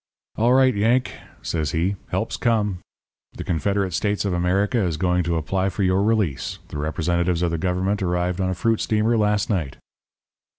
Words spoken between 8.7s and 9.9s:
steamer last night.'